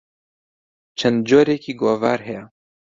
چەند 0.99 1.17
جۆرێک 1.29 1.65
گۆڤار 1.81 2.19
هەیە. 2.27 2.43